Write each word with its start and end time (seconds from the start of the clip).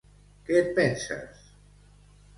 Què 0.47 0.55
et 0.61 0.71
penses! 0.79 1.47